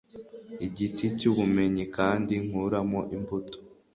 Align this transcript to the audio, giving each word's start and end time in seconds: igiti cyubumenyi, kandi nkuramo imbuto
igiti 0.67 1.05
cyubumenyi, 1.17 1.83
kandi 1.97 2.33
nkuramo 2.45 2.99
imbuto 3.15 3.57